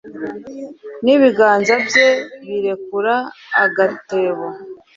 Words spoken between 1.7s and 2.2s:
bye